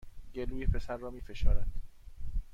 گلوی 0.33 0.67
پسر 0.67 0.97
را 0.97 1.09
می 1.09 1.21
فشارد 1.21 1.67